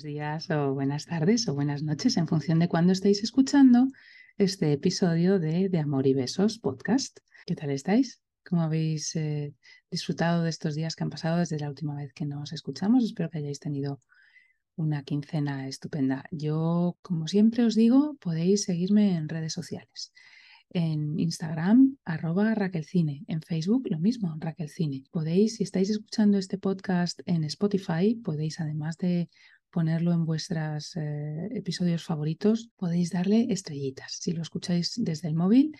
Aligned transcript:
días 0.00 0.48
o 0.50 0.72
buenas 0.72 1.04
tardes 1.04 1.46
o 1.48 1.54
buenas 1.54 1.82
noches 1.82 2.16
en 2.16 2.26
función 2.26 2.58
de 2.58 2.68
cuándo 2.68 2.94
estéis 2.94 3.22
escuchando 3.22 3.88
este 4.38 4.72
episodio 4.72 5.38
de 5.38 5.68
De 5.68 5.78
Amor 5.78 6.06
y 6.06 6.14
Besos 6.14 6.58
podcast. 6.58 7.18
¿Qué 7.44 7.54
tal 7.54 7.68
estáis? 7.68 8.22
¿Cómo 8.42 8.62
habéis 8.62 9.14
eh, 9.16 9.52
disfrutado 9.90 10.44
de 10.44 10.48
estos 10.48 10.74
días 10.74 10.96
que 10.96 11.04
han 11.04 11.10
pasado 11.10 11.36
desde 11.36 11.58
la 11.58 11.68
última 11.68 11.94
vez 11.94 12.14
que 12.14 12.24
nos 12.24 12.54
escuchamos? 12.54 13.04
Espero 13.04 13.28
que 13.28 13.38
hayáis 13.38 13.60
tenido 13.60 14.00
una 14.76 15.02
quincena 15.02 15.68
estupenda. 15.68 16.24
Yo, 16.30 16.96
como 17.02 17.28
siempre 17.28 17.62
os 17.62 17.74
digo, 17.74 18.16
podéis 18.18 18.64
seguirme 18.64 19.14
en 19.14 19.28
redes 19.28 19.52
sociales 19.52 20.14
en 20.74 21.20
Instagram, 21.20 21.98
arroba 22.04 22.54
Raquelcine. 22.54 23.24
En 23.28 23.42
Facebook, 23.42 23.88
lo 23.90 23.98
mismo, 23.98 24.34
Raquelcine. 24.38 25.04
Podéis, 25.10 25.56
si 25.56 25.64
estáis 25.64 25.90
escuchando 25.90 26.38
este 26.38 26.56
podcast 26.56 27.20
en 27.26 27.44
Spotify, 27.44 28.14
podéis, 28.14 28.58
además 28.58 28.96
de 28.96 29.28
ponerlo 29.72 30.12
en 30.12 30.24
vuestros 30.24 30.96
eh, 30.96 31.48
episodios 31.50 32.04
favoritos, 32.04 32.70
podéis 32.76 33.10
darle 33.10 33.46
estrellitas. 33.50 34.18
Si 34.20 34.32
lo 34.32 34.42
escucháis 34.42 34.92
desde 35.02 35.28
el 35.28 35.34
móvil 35.34 35.72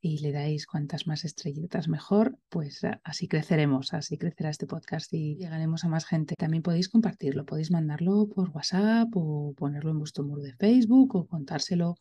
y 0.00 0.18
le 0.18 0.30
dais 0.30 0.66
cuantas 0.66 1.06
más 1.06 1.24
estrellitas 1.24 1.88
mejor, 1.88 2.38
pues 2.48 2.82
así 3.02 3.28
creceremos, 3.28 3.92
así 3.94 4.18
crecerá 4.18 4.50
este 4.50 4.66
podcast 4.66 5.12
y 5.12 5.36
llegaremos 5.36 5.84
a 5.84 5.88
más 5.88 6.04
gente. 6.04 6.36
También 6.36 6.62
podéis 6.62 6.88
compartirlo, 6.88 7.44
podéis 7.44 7.70
mandarlo 7.70 8.28
por 8.28 8.50
WhatsApp 8.50 9.08
o 9.14 9.54
ponerlo 9.56 9.90
en 9.90 9.98
vuestro 9.98 10.22
muro 10.22 10.42
de 10.42 10.54
Facebook 10.54 11.16
o 11.16 11.26
contárselo 11.26 11.96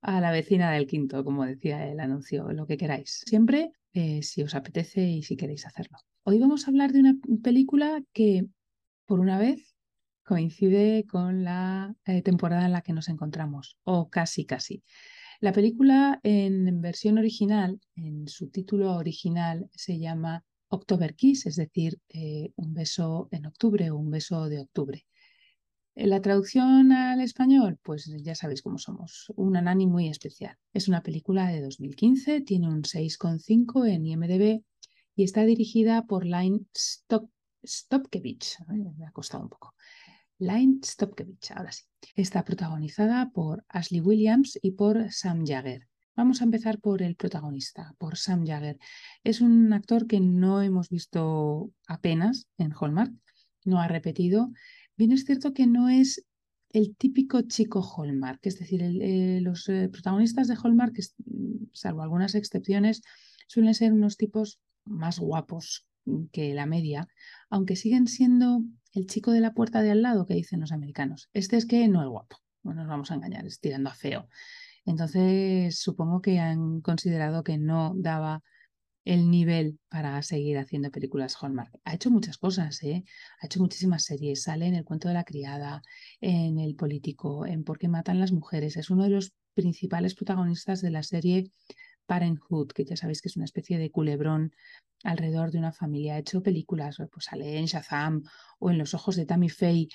a 0.00 0.20
la 0.20 0.32
vecina 0.32 0.72
del 0.72 0.86
quinto, 0.86 1.24
como 1.24 1.44
decía 1.44 1.86
el 1.86 2.00
anuncio, 2.00 2.50
lo 2.52 2.66
que 2.66 2.78
queráis. 2.78 3.22
Siempre 3.26 3.72
eh, 3.92 4.22
si 4.22 4.42
os 4.42 4.54
apetece 4.54 5.02
y 5.02 5.22
si 5.22 5.36
queréis 5.36 5.66
hacerlo. 5.66 5.98
Hoy 6.22 6.38
vamos 6.38 6.66
a 6.66 6.70
hablar 6.70 6.92
de 6.92 7.00
una 7.00 7.16
película 7.42 8.02
que, 8.12 8.46
por 9.04 9.20
una 9.20 9.38
vez, 9.38 9.74
coincide 10.30 11.06
con 11.08 11.42
la 11.42 11.92
eh, 12.04 12.22
temporada 12.22 12.64
en 12.64 12.70
la 12.70 12.82
que 12.82 12.92
nos 12.92 13.08
encontramos, 13.08 13.76
o 13.82 14.08
casi, 14.08 14.46
casi. 14.46 14.84
La 15.40 15.52
película 15.52 16.20
en 16.22 16.80
versión 16.80 17.18
original, 17.18 17.80
en 17.96 18.28
su 18.28 18.48
título 18.48 18.94
original, 18.94 19.68
se 19.74 19.98
llama 19.98 20.44
October 20.68 21.16
Kiss, 21.16 21.46
es 21.46 21.56
decir, 21.56 21.98
eh, 22.10 22.52
un 22.54 22.74
beso 22.74 23.26
en 23.32 23.46
octubre 23.46 23.90
o 23.90 23.96
un 23.96 24.10
beso 24.10 24.48
de 24.48 24.60
octubre. 24.60 25.04
La 25.96 26.22
traducción 26.22 26.92
al 26.92 27.20
español, 27.20 27.80
pues 27.82 28.04
ya 28.22 28.36
sabéis 28.36 28.62
cómo 28.62 28.78
somos, 28.78 29.32
una 29.34 29.60
nani 29.60 29.88
muy 29.88 30.08
especial. 30.08 30.56
Es 30.72 30.86
una 30.86 31.02
película 31.02 31.48
de 31.48 31.60
2015, 31.60 32.42
tiene 32.42 32.68
un 32.68 32.82
6,5 32.82 33.84
en 33.88 34.06
IMDb 34.06 34.62
y 35.16 35.24
está 35.24 35.44
dirigida 35.44 36.06
por 36.06 36.24
Line 36.24 36.60
Stopkevich. 37.66 38.58
Me 38.96 39.06
ha 39.06 39.10
costado 39.10 39.42
un 39.42 39.48
poco. 39.48 39.74
Line 40.40 40.80
Stopkevich, 40.84 41.52
ahora 41.52 41.70
sí. 41.70 41.84
Está 42.16 42.44
protagonizada 42.44 43.30
por 43.30 43.64
Ashley 43.68 44.00
Williams 44.00 44.58
y 44.60 44.72
por 44.72 45.12
Sam 45.12 45.46
Jagger. 45.46 45.86
Vamos 46.16 46.40
a 46.40 46.44
empezar 46.44 46.80
por 46.80 47.02
el 47.02 47.14
protagonista, 47.14 47.94
por 47.98 48.16
Sam 48.16 48.44
Jagger. 48.44 48.78
Es 49.22 49.40
un 49.40 49.72
actor 49.72 50.06
que 50.06 50.18
no 50.18 50.60
hemos 50.60 50.88
visto 50.88 51.70
apenas 51.86 52.46
en 52.58 52.72
Hallmark, 52.72 53.12
no 53.64 53.80
ha 53.80 53.86
repetido 53.86 54.50
Bien 55.00 55.12
es 55.12 55.24
cierto 55.24 55.54
que 55.54 55.66
no 55.66 55.88
es 55.88 56.26
el 56.74 56.94
típico 56.94 57.40
chico 57.40 57.80
Hallmark, 57.82 58.40
es 58.42 58.58
decir, 58.58 58.82
eh, 58.82 59.40
los 59.40 59.66
eh, 59.70 59.88
protagonistas 59.88 60.46
de 60.46 60.58
Hallmark, 60.62 60.94
salvo 61.72 62.02
algunas 62.02 62.34
excepciones, 62.34 63.00
suelen 63.46 63.72
ser 63.72 63.94
unos 63.94 64.18
tipos 64.18 64.60
más 64.84 65.18
guapos 65.18 65.86
que 66.32 66.54
la 66.54 66.66
media, 66.66 67.08
aunque 67.48 67.76
siguen 67.76 68.06
siendo 68.06 68.62
el 68.92 69.06
chico 69.06 69.32
de 69.32 69.40
la 69.40 69.52
puerta 69.52 69.82
de 69.82 69.90
al 69.90 70.02
lado 70.02 70.26
que 70.26 70.34
dicen 70.34 70.60
los 70.60 70.72
americanos. 70.72 71.28
Este 71.32 71.56
es 71.56 71.66
que 71.66 71.86
no 71.88 72.02
es 72.02 72.08
guapo, 72.08 72.38
no 72.62 72.74
nos 72.74 72.88
vamos 72.88 73.10
a 73.10 73.14
engañar, 73.14 73.46
es 73.46 73.60
tirando 73.60 73.90
a 73.90 73.94
feo. 73.94 74.28
Entonces, 74.84 75.78
supongo 75.78 76.20
que 76.20 76.38
han 76.38 76.80
considerado 76.80 77.44
que 77.44 77.58
no 77.58 77.92
daba 77.96 78.42
el 79.04 79.30
nivel 79.30 79.78
para 79.88 80.22
seguir 80.22 80.58
haciendo 80.58 80.90
películas 80.90 81.36
Hallmark. 81.40 81.78
Ha 81.84 81.94
hecho 81.94 82.10
muchas 82.10 82.38
cosas, 82.38 82.82
¿eh? 82.82 83.04
ha 83.40 83.46
hecho 83.46 83.60
muchísimas 83.60 84.04
series. 84.04 84.42
Sale 84.42 84.66
en 84.66 84.74
El 84.74 84.84
cuento 84.84 85.08
de 85.08 85.14
la 85.14 85.24
criada, 85.24 85.82
en 86.20 86.58
El 86.58 86.74
político, 86.76 87.46
en 87.46 87.64
Por 87.64 87.78
qué 87.78 87.88
matan 87.88 88.20
las 88.20 88.32
mujeres. 88.32 88.76
Es 88.76 88.90
uno 88.90 89.04
de 89.04 89.10
los 89.10 89.32
principales 89.54 90.14
protagonistas 90.14 90.80
de 90.80 90.90
la 90.90 91.02
serie 91.02 91.50
Parenthood, 92.10 92.72
que 92.72 92.84
ya 92.84 92.96
sabéis 92.96 93.22
que 93.22 93.28
es 93.28 93.36
una 93.36 93.44
especie 93.44 93.78
de 93.78 93.92
culebrón 93.92 94.52
alrededor 95.04 95.52
de 95.52 95.58
una 95.58 95.70
familia. 95.70 96.16
Ha 96.16 96.18
hecho 96.18 96.42
películas, 96.42 96.96
pues 97.12 97.26
sale 97.26 97.56
en 97.56 97.66
Shazam 97.66 98.24
o 98.58 98.68
en 98.72 98.78
Los 98.78 98.94
ojos 98.94 99.14
de 99.14 99.26
Tammy 99.26 99.48
Faye, 99.48 99.88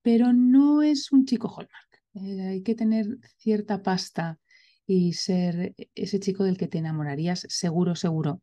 pero 0.00 0.32
no 0.32 0.80
es 0.80 1.12
un 1.12 1.26
chico 1.26 1.48
Hallmark. 1.48 1.90
Eh, 2.14 2.40
hay 2.40 2.62
que 2.62 2.74
tener 2.74 3.18
cierta 3.36 3.82
pasta 3.82 4.38
y 4.86 5.12
ser 5.12 5.74
ese 5.94 6.18
chico 6.20 6.42
del 6.42 6.56
que 6.56 6.68
te 6.68 6.78
enamorarías 6.78 7.44
seguro, 7.50 7.94
seguro, 7.94 8.40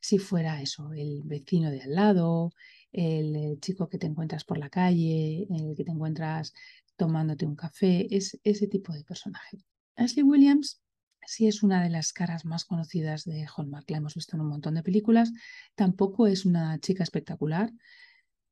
si 0.00 0.18
fuera 0.18 0.62
eso, 0.62 0.92
el 0.92 1.22
vecino 1.24 1.72
de 1.72 1.82
al 1.82 1.96
lado, 1.96 2.52
el 2.92 3.34
eh, 3.34 3.58
chico 3.60 3.88
que 3.88 3.98
te 3.98 4.06
encuentras 4.06 4.44
por 4.44 4.56
la 4.56 4.70
calle, 4.70 5.48
el 5.50 5.74
que 5.76 5.82
te 5.82 5.90
encuentras 5.90 6.54
tomándote 6.96 7.44
un 7.44 7.56
café, 7.56 8.06
es 8.08 8.38
ese 8.44 8.68
tipo 8.68 8.92
de 8.92 9.02
personaje. 9.02 9.58
Ashley 9.96 10.22
Williams 10.22 10.80
sí 11.28 11.46
es 11.46 11.62
una 11.62 11.82
de 11.82 11.90
las 11.90 12.14
caras 12.14 12.46
más 12.46 12.64
conocidas 12.64 13.24
de 13.24 13.46
Hallmark, 13.46 13.90
la 13.90 13.98
hemos 13.98 14.14
visto 14.14 14.34
en 14.34 14.40
un 14.40 14.48
montón 14.48 14.74
de 14.74 14.82
películas, 14.82 15.30
tampoco 15.74 16.26
es 16.26 16.46
una 16.46 16.78
chica 16.80 17.02
espectacular, 17.02 17.70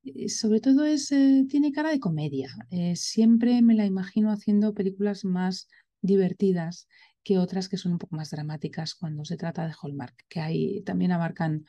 eh, 0.05 0.29
sobre 0.29 0.61
todo 0.61 0.85
es, 0.85 1.11
eh, 1.11 1.47
tiene 1.49 1.73
cara 1.73 1.91
de 1.91 2.01
comedia. 2.01 2.55
siempre 2.95 3.63
me 3.63 3.75
la 3.75 3.87
imagino 3.87 4.31
haciendo 4.31 4.75
películas 4.75 5.25
más 5.25 5.69
divertidas 6.03 6.87
que 7.25 7.39
otras 7.39 7.69
que 7.71 7.79
son 7.79 7.93
un 7.93 7.99
poco 7.99 8.15
más 8.15 8.31
dramáticas 8.31 8.95
cuando 8.95 9.25
se 9.25 9.39
trata 9.39 9.67
de 9.67 9.75
Hallmark, 9.83 10.15
que 10.29 10.41
ahí 10.41 10.83
también 10.83 11.13
abarcan 11.13 11.65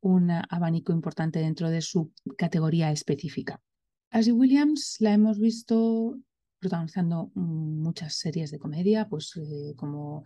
un 0.00 0.30
abanico 0.30 0.92
importante 0.92 1.38
dentro 1.38 1.70
de 1.70 1.80
su 1.80 2.12
categoría 2.36 2.92
específica. 2.92 3.62
Ashley 4.10 4.32
Williams 4.32 4.96
la 5.00 5.14
hemos 5.14 5.38
visto 5.38 6.18
protagonizando 6.60 7.30
muchas 7.34 8.14
series 8.14 8.50
de 8.50 8.58
comedia, 8.58 9.08
pues 9.08 9.36
eh, 9.36 9.74
como 9.76 10.24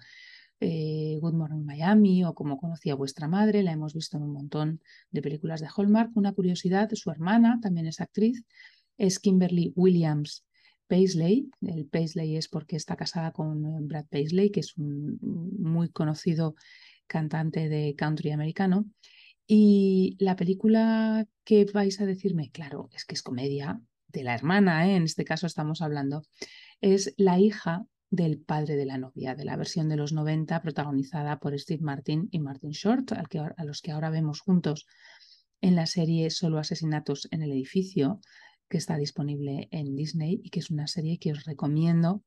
eh, 0.60 1.18
Good 1.20 1.34
Morning 1.34 1.64
Miami 1.64 2.24
o 2.24 2.34
como 2.34 2.58
conocía 2.58 2.94
vuestra 2.94 3.28
madre, 3.28 3.62
la 3.62 3.72
hemos 3.72 3.94
visto 3.94 4.16
en 4.16 4.24
un 4.24 4.32
montón 4.32 4.80
de 5.10 5.22
películas 5.22 5.60
de 5.60 5.68
Hallmark. 5.74 6.10
Una 6.14 6.32
curiosidad, 6.32 6.90
su 6.94 7.10
hermana 7.10 7.58
también 7.62 7.86
es 7.86 8.00
actriz, 8.00 8.44
es 8.98 9.18
Kimberly 9.18 9.72
Williams 9.76 10.44
Paisley. 10.86 11.50
El 11.60 11.86
Paisley 11.86 12.36
es 12.36 12.48
porque 12.48 12.76
está 12.76 12.96
casada 12.96 13.32
con 13.32 13.64
eh, 13.64 13.78
Brad 13.82 14.06
Paisley, 14.06 14.50
que 14.50 14.60
es 14.60 14.76
un 14.76 15.18
muy 15.58 15.88
conocido 15.88 16.54
cantante 17.06 17.68
de 17.68 17.94
country 17.96 18.30
americano. 18.30 18.86
Y 19.46 20.16
la 20.18 20.36
película 20.36 21.26
que 21.44 21.66
vais 21.66 22.00
a 22.00 22.06
decirme, 22.06 22.50
claro, 22.50 22.88
es 22.94 23.04
que 23.04 23.14
es 23.14 23.22
comedia 23.22 23.80
de 24.14 24.24
la 24.24 24.34
hermana, 24.34 24.88
¿eh? 24.88 24.96
en 24.96 25.02
este 25.02 25.24
caso 25.24 25.46
estamos 25.46 25.82
hablando, 25.82 26.22
es 26.80 27.12
La 27.18 27.38
hija 27.38 27.84
del 28.10 28.38
padre 28.38 28.76
de 28.76 28.86
la 28.86 28.96
novia, 28.96 29.34
de 29.34 29.44
la 29.44 29.56
versión 29.56 29.88
de 29.88 29.96
los 29.96 30.12
90 30.12 30.62
protagonizada 30.62 31.40
por 31.40 31.58
Steve 31.58 31.82
Martin 31.82 32.28
y 32.30 32.38
Martin 32.38 32.70
Short, 32.70 33.12
al 33.12 33.28
que, 33.28 33.40
a 33.40 33.64
los 33.64 33.82
que 33.82 33.90
ahora 33.90 34.10
vemos 34.10 34.40
juntos 34.40 34.86
en 35.60 35.74
la 35.74 35.86
serie 35.86 36.30
Solo 36.30 36.58
asesinatos 36.58 37.26
en 37.32 37.42
el 37.42 37.50
edificio, 37.50 38.20
que 38.68 38.78
está 38.78 38.96
disponible 38.96 39.68
en 39.72 39.96
Disney 39.96 40.40
y 40.42 40.50
que 40.50 40.60
es 40.60 40.70
una 40.70 40.86
serie 40.86 41.18
que 41.18 41.32
os 41.32 41.44
recomiendo 41.44 42.22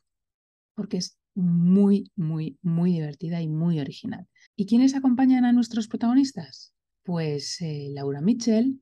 porque 0.75 0.97
es 0.97 1.17
muy, 1.33 2.11
muy, 2.15 2.59
muy 2.61 2.91
divertida 2.91 3.41
y 3.41 3.47
muy 3.47 3.79
original. 3.79 4.27
¿Y 4.55 4.65
quiénes 4.65 4.95
acompañan 4.95 5.45
a 5.45 5.53
nuestros 5.53 5.87
protagonistas? 5.87 6.73
Pues 7.03 7.61
eh, 7.61 7.87
Laura 7.91 8.21
Mitchell, 8.21 8.81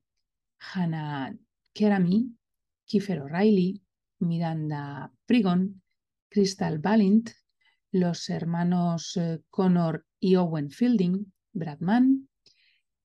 Hannah 0.58 1.36
Kerami, 1.72 2.36
Kiefer 2.86 3.20
O'Reilly, 3.20 3.82
Miranda 4.20 5.12
Prigon, 5.26 5.82
Crystal 6.28 6.78
Balint, 6.78 7.30
los 7.90 8.28
hermanos 8.30 9.16
eh, 9.16 9.40
Connor 9.50 10.06
y 10.20 10.36
Owen 10.36 10.70
Fielding, 10.70 11.32
Brad 11.52 11.80
Mann. 11.80 12.28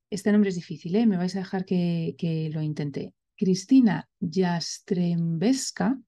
Este 0.10 0.32
nombre 0.32 0.50
es 0.50 0.56
difícil, 0.56 0.96
¿eh? 0.96 1.06
me 1.06 1.18
vais 1.18 1.36
a 1.36 1.40
dejar 1.40 1.66
que, 1.66 2.16
que 2.18 2.50
lo 2.50 2.62
intente. 2.62 3.14
Cristina 3.36 4.08
Jastrembeska 4.20 6.00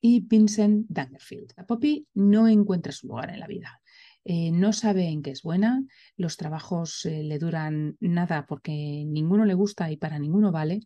y 0.00 0.20
Vincent 0.20 0.86
Dangerfield. 0.88 1.52
La 1.56 1.64
Poppy 1.64 2.08
no 2.14 2.48
encuentra 2.48 2.92
su 2.92 3.06
lugar 3.06 3.30
en 3.30 3.40
la 3.40 3.46
vida. 3.46 3.80
Eh, 4.24 4.52
no 4.52 4.72
sabe 4.72 5.08
en 5.08 5.22
qué 5.22 5.30
es 5.30 5.42
buena, 5.42 5.84
los 6.16 6.36
trabajos 6.36 7.04
eh, 7.06 7.24
le 7.24 7.38
duran 7.38 7.96
nada 8.00 8.46
porque 8.46 9.04
ninguno 9.06 9.44
le 9.44 9.54
gusta 9.54 9.90
y 9.90 9.96
para 9.96 10.18
ninguno 10.18 10.52
vale. 10.52 10.80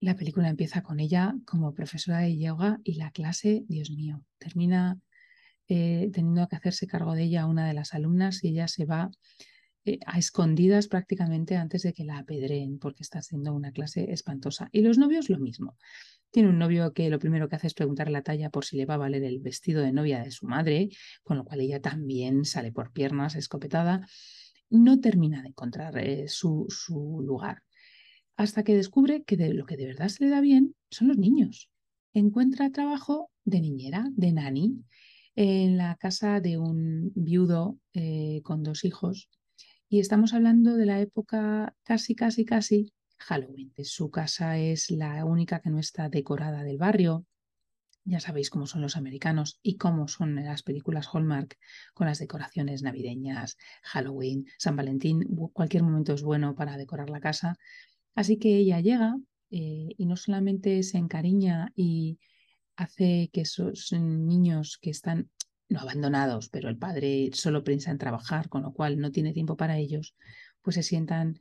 La 0.00 0.14
película 0.14 0.48
empieza 0.48 0.82
con 0.82 1.00
ella 1.00 1.34
como 1.46 1.72
profesora 1.72 2.18
de 2.18 2.36
yoga 2.36 2.80
y 2.84 2.94
la 2.94 3.10
clase, 3.10 3.64
Dios 3.68 3.90
mío, 3.90 4.22
termina 4.38 4.98
eh, 5.68 6.10
teniendo 6.12 6.46
que 6.48 6.56
hacerse 6.56 6.86
cargo 6.86 7.14
de 7.14 7.24
ella 7.24 7.46
una 7.46 7.66
de 7.66 7.74
las 7.74 7.94
alumnas 7.94 8.44
y 8.44 8.48
ella 8.48 8.68
se 8.68 8.84
va 8.84 9.10
eh, 9.84 9.98
a 10.04 10.18
escondidas 10.18 10.88
prácticamente 10.88 11.56
antes 11.56 11.82
de 11.82 11.92
que 11.92 12.04
la 12.04 12.18
apedreen, 12.18 12.78
porque 12.78 13.02
está 13.02 13.20
haciendo 13.20 13.54
una 13.54 13.72
clase 13.72 14.12
espantosa. 14.12 14.68
Y 14.70 14.82
los 14.82 14.98
novios 14.98 15.30
lo 15.30 15.38
mismo. 15.38 15.76
Tiene 16.30 16.50
un 16.50 16.58
novio 16.58 16.92
que 16.92 17.08
lo 17.08 17.18
primero 17.18 17.48
que 17.48 17.56
hace 17.56 17.68
es 17.68 17.74
preguntarle 17.74 18.12
la 18.12 18.22
talla 18.22 18.50
por 18.50 18.64
si 18.64 18.76
le 18.76 18.84
va 18.84 18.94
a 18.94 18.98
valer 18.98 19.22
el 19.22 19.38
vestido 19.38 19.82
de 19.82 19.92
novia 19.92 20.22
de 20.22 20.30
su 20.30 20.46
madre, 20.46 20.88
con 21.22 21.36
lo 21.36 21.44
cual 21.44 21.60
ella 21.60 21.80
también 21.80 22.44
sale 22.44 22.72
por 22.72 22.92
piernas 22.92 23.36
escopetada. 23.36 24.06
No 24.68 25.00
termina 25.00 25.40
de 25.40 25.48
encontrar 25.48 25.96
eh, 25.98 26.26
su, 26.28 26.66
su 26.68 27.22
lugar, 27.24 27.62
hasta 28.36 28.62
que 28.62 28.74
descubre 28.74 29.24
que 29.24 29.36
lo 29.36 29.66
que 29.66 29.76
de 29.76 29.86
verdad 29.86 30.08
se 30.08 30.24
le 30.24 30.30
da 30.30 30.40
bien 30.40 30.74
son 30.90 31.08
los 31.08 31.18
niños. 31.18 31.70
Encuentra 32.12 32.70
trabajo 32.70 33.30
de 33.44 33.60
niñera, 33.60 34.06
de 34.12 34.32
nani, 34.32 34.84
en 35.34 35.76
la 35.76 35.96
casa 35.96 36.40
de 36.40 36.58
un 36.58 37.12
viudo 37.14 37.78
eh, 37.92 38.40
con 38.42 38.62
dos 38.62 38.84
hijos. 38.84 39.28
Y 39.88 40.00
estamos 40.00 40.34
hablando 40.34 40.76
de 40.76 40.86
la 40.86 41.00
época 41.00 41.74
casi, 41.82 42.14
casi, 42.14 42.44
casi 42.44 42.92
Halloween. 43.18 43.72
Su 43.82 44.10
casa 44.10 44.58
es 44.58 44.90
la 44.90 45.24
única 45.24 45.60
que 45.60 45.70
no 45.70 45.78
está 45.78 46.08
decorada 46.08 46.62
del 46.64 46.78
barrio. 46.78 47.26
Ya 48.04 48.20
sabéis 48.20 48.50
cómo 48.50 48.66
son 48.66 48.82
los 48.82 48.96
americanos 48.96 49.58
y 49.62 49.76
cómo 49.76 50.06
son 50.06 50.36
las 50.36 50.62
películas 50.62 51.08
Hallmark 51.12 51.58
con 51.92 52.06
las 52.06 52.18
decoraciones 52.18 52.82
navideñas, 52.82 53.56
Halloween, 53.82 54.46
San 54.58 54.76
Valentín. 54.76 55.24
Cualquier 55.52 55.82
momento 55.82 56.14
es 56.14 56.22
bueno 56.22 56.54
para 56.54 56.76
decorar 56.76 57.10
la 57.10 57.20
casa. 57.20 57.56
Así 58.16 58.38
que 58.38 58.56
ella 58.56 58.80
llega 58.80 59.16
eh, 59.50 59.90
y 59.96 60.06
no 60.06 60.16
solamente 60.16 60.82
se 60.82 60.98
encariña 60.98 61.72
y 61.76 62.18
hace 62.74 63.30
que 63.32 63.42
esos 63.42 63.92
niños 63.92 64.78
que 64.80 64.90
están 64.90 65.30
no 65.68 65.80
abandonados, 65.80 66.48
pero 66.48 66.68
el 66.68 66.78
padre 66.78 67.30
solo 67.32 67.62
piensa 67.62 67.90
en 67.90 67.98
trabajar, 67.98 68.48
con 68.48 68.62
lo 68.62 68.72
cual 68.72 68.98
no 68.98 69.10
tiene 69.10 69.32
tiempo 69.32 69.56
para 69.56 69.78
ellos, 69.78 70.14
pues 70.62 70.76
se 70.76 70.82
sientan 70.82 71.40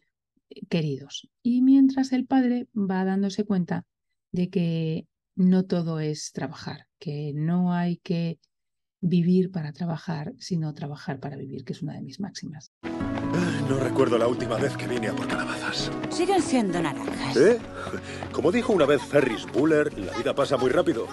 eh, 0.49 0.65
queridos. 0.67 1.29
Y 1.41 1.61
mientras 1.61 2.11
el 2.11 2.25
padre 2.25 2.67
va 2.75 3.05
dándose 3.05 3.45
cuenta 3.45 3.85
de 4.31 4.49
que 4.49 5.07
no 5.35 5.65
todo 5.65 5.99
es 5.99 6.31
trabajar, 6.33 6.87
que 6.99 7.33
no 7.33 7.73
hay 7.73 7.97
que 7.97 8.39
vivir 9.05 9.51
para 9.51 9.71
trabajar, 9.71 10.33
sino 10.39 10.73
trabajar 10.73 11.19
para 11.19 11.37
vivir, 11.37 11.63
que 11.63 11.73
es 11.73 11.81
una 11.83 11.93
de 11.93 12.01
mis 12.01 12.19
máximas. 12.19 12.71
No 13.69 13.79
recuerdo 13.79 14.17
la 14.17 14.27
última 14.27 14.55
vez 14.57 14.75
que 14.75 14.87
vine 14.87 15.09
a 15.09 15.13
por 15.13 15.27
calabazas. 15.27 15.91
Siguen 16.09 16.41
siendo 16.41 16.81
naranjas. 16.81 17.37
¿Eh? 17.37 17.59
Como 18.31 18.51
dijo 18.51 18.73
una 18.73 18.85
vez 18.85 19.01
Ferris 19.03 19.45
Bueller, 19.53 19.97
la 19.97 20.17
vida 20.17 20.33
pasa 20.33 20.57
muy 20.57 20.71
rápido. 20.71 21.07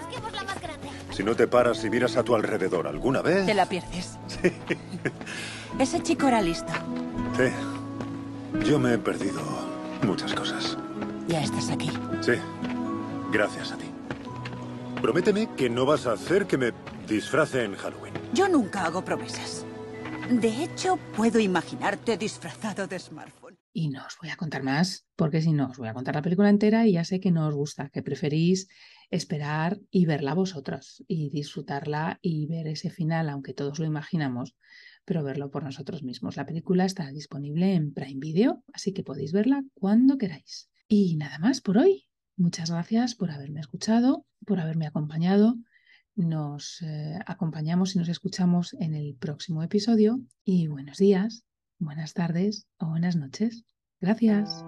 Si 1.10 1.22
no 1.22 1.36
te 1.36 1.46
paras 1.46 1.84
y 1.84 1.90
miras 1.90 2.16
a 2.16 2.22
tu 2.22 2.34
alrededor 2.34 2.86
alguna 2.86 3.20
vez... 3.20 3.44
Te 3.44 3.54
la 3.54 3.66
pierdes. 3.66 4.18
Ese 5.78 6.02
chico 6.02 6.28
era 6.28 6.40
listo. 6.40 6.72
Sí. 7.36 8.64
Yo 8.66 8.78
me 8.78 8.94
he 8.94 8.98
perdido 8.98 9.42
muchas 10.06 10.32
cosas. 10.32 10.78
Ya 11.28 11.42
estás 11.42 11.70
aquí. 11.70 11.90
Sí. 12.22 12.32
Gracias 13.30 13.72
a 13.72 13.76
ti. 13.76 13.84
Prométeme 15.02 15.48
que 15.56 15.68
no 15.68 15.84
vas 15.84 16.06
a 16.06 16.12
hacer 16.12 16.46
que 16.46 16.56
me 16.56 16.72
disfrace 17.12 17.64
en 17.64 17.74
Halloween. 17.74 18.14
Yo 18.32 18.48
nunca 18.48 18.86
hago 18.86 19.04
promesas. 19.04 19.66
De 20.30 20.64
hecho, 20.64 20.98
puedo 21.14 21.38
imaginarte 21.38 22.16
disfrazado 22.16 22.86
de 22.86 22.98
smartphone. 22.98 23.58
Y 23.74 23.88
no 23.88 24.04
os 24.06 24.16
voy 24.20 24.30
a 24.30 24.36
contar 24.36 24.62
más, 24.62 25.06
porque 25.16 25.42
si 25.42 25.52
no, 25.52 25.68
os 25.68 25.78
voy 25.78 25.88
a 25.88 25.94
contar 25.94 26.14
la 26.14 26.22
película 26.22 26.48
entera 26.48 26.86
y 26.86 26.92
ya 26.92 27.04
sé 27.04 27.20
que 27.20 27.30
no 27.30 27.46
os 27.48 27.54
gusta, 27.54 27.90
que 27.90 28.02
preferís 28.02 28.68
esperar 29.10 29.78
y 29.90 30.06
verla 30.06 30.32
vosotros 30.34 31.04
y 31.06 31.28
disfrutarla 31.30 32.18
y 32.22 32.46
ver 32.46 32.66
ese 32.66 32.88
final, 32.88 33.28
aunque 33.28 33.52
todos 33.52 33.78
lo 33.78 33.84
imaginamos, 33.84 34.56
pero 35.04 35.22
verlo 35.22 35.50
por 35.50 35.64
nosotros 35.64 36.02
mismos. 36.02 36.36
La 36.36 36.46
película 36.46 36.86
está 36.86 37.10
disponible 37.10 37.74
en 37.74 37.92
Prime 37.92 38.20
Video, 38.20 38.64
así 38.72 38.92
que 38.92 39.02
podéis 39.02 39.32
verla 39.32 39.62
cuando 39.74 40.16
queráis. 40.16 40.70
Y 40.88 41.16
nada 41.16 41.38
más 41.38 41.60
por 41.60 41.78
hoy. 41.78 42.06
Muchas 42.36 42.70
gracias 42.70 43.14
por 43.14 43.30
haberme 43.30 43.60
escuchado, 43.60 44.24
por 44.46 44.60
haberme 44.60 44.86
acompañado. 44.86 45.56
Nos 46.14 46.82
eh, 46.82 47.18
acompañamos 47.26 47.94
y 47.94 47.98
nos 47.98 48.08
escuchamos 48.08 48.74
en 48.74 48.94
el 48.94 49.14
próximo 49.14 49.62
episodio 49.62 50.20
y 50.44 50.66
buenos 50.66 50.98
días, 50.98 51.44
buenas 51.78 52.12
tardes 52.12 52.66
o 52.78 52.86
buenas 52.86 53.16
noches. 53.16 53.64
Gracias. 54.00 54.64